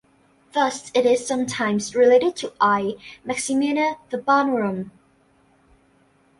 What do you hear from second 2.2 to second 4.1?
to I "Maximiana